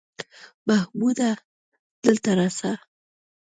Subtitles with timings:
[0.67, 1.31] محموده
[2.03, 2.71] دلته راسه!